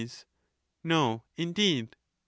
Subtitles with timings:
[0.83, 1.89] No, indeed.
[1.95, 1.99] Str.